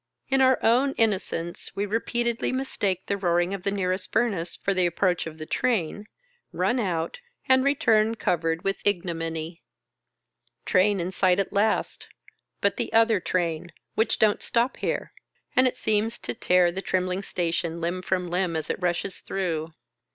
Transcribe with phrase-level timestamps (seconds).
[0.29, 4.73] In our own inno cence we repeatedly mistake the roaring of the nearest furnace for
[4.73, 6.07] the approach of the train,
[6.51, 9.61] run out, and return covered with igno miny.
[10.65, 12.07] Train in sight at last—
[12.61, 15.13] but the other train— which don't stop here—
[15.55, 19.71] and it seems to tear the trembling station limb from limb, as it rushes through.